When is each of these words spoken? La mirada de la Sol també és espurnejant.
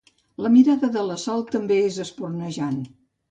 La 0.43 0.49
mirada 0.53 0.89
de 0.95 1.03
la 1.09 1.17
Sol 1.25 1.45
també 1.57 1.79
és 1.91 1.99
espurnejant. 2.07 2.81